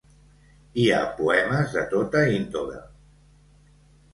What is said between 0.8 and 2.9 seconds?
Hi ha poemes de tota índole.